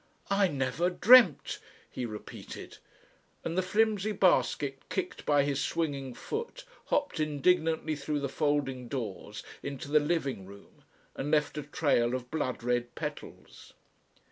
"I 0.31 0.47
never 0.47 0.89
dreamt," 0.89 1.59
he 1.87 2.07
repeated, 2.07 2.79
and 3.43 3.55
the 3.55 3.61
flimsy 3.61 4.13
basket 4.13 4.81
kicked 4.89 5.27
by 5.27 5.43
his 5.43 5.61
swinging 5.63 6.15
foot 6.15 6.65
hopped 6.85 7.19
indignantly 7.19 7.95
through 7.95 8.21
the 8.21 8.27
folding 8.27 8.87
doors 8.87 9.43
into 9.61 9.91
the 9.91 9.99
living 9.99 10.47
room 10.47 10.85
and 11.15 11.29
left 11.29 11.55
a 11.55 11.61
trail 11.61 12.15
of 12.15 12.31
blood 12.31 12.63
red 12.63 12.95
petals. 12.95 13.73